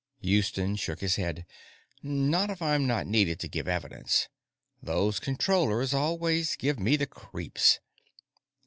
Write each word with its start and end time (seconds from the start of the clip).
Houston 0.21 0.75
shook 0.77 0.99
his 0.99 1.17
head. 1.17 1.45
"Not 2.01 2.49
if 2.49 2.59
I'm 2.59 2.87
not 2.87 3.05
needed 3.05 3.39
to 3.41 3.47
give 3.47 3.67
evidence. 3.67 4.29
Those 4.81 5.19
Controllers 5.19 5.93
always 5.93 6.55
give 6.55 6.79
me 6.79 6.95
the 6.95 7.05
creeps." 7.05 7.79